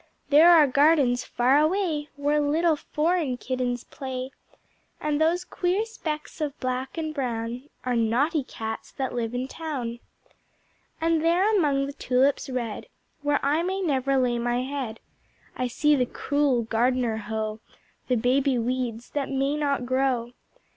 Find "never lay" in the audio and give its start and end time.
13.79-14.39